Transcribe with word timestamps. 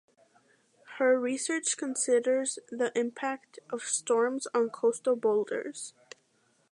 Her 0.97 1.19
research 1.19 1.77
considers 1.77 2.57
the 2.71 2.91
impact 2.97 3.59
of 3.69 3.83
storms 3.83 4.47
on 4.51 4.71
coastal 4.71 5.15
boulders. 5.15 5.93